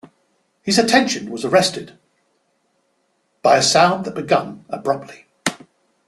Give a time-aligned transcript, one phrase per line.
[0.63, 1.95] His attention was arrested
[3.43, 5.27] by a sound that began abruptly.